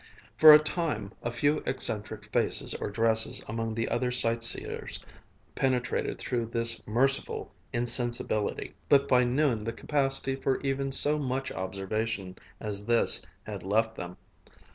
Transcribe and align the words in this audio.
For 0.35 0.51
a 0.51 0.57
time 0.57 1.11
a 1.21 1.31
few 1.31 1.61
eccentric 1.67 2.25
faces 2.33 2.73
or 2.73 2.89
dresses 2.89 3.45
among 3.47 3.75
the 3.75 3.87
other 3.87 4.09
sightseers 4.09 4.99
penetrated 5.53 6.17
through 6.17 6.47
this 6.47 6.81
merciful 6.87 7.51
insensibility, 7.71 8.73
but 8.89 9.07
by 9.07 9.23
noon 9.25 9.63
the 9.63 9.73
capacity 9.73 10.35
for 10.35 10.59
even 10.61 10.91
so 10.91 11.19
much 11.19 11.51
observation 11.51 12.35
as 12.59 12.87
this 12.87 13.23
had 13.43 13.61
left 13.61 13.93
them. 13.95 14.17